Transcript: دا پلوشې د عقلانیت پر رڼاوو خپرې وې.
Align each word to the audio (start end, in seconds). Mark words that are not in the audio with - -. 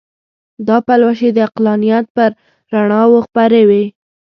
دا 0.67 0.77
پلوشې 0.87 1.29
د 1.33 1.37
عقلانیت 1.47 2.05
پر 2.15 2.29
رڼاوو 2.73 3.17
خپرې 3.25 3.63
وې. 3.69 3.83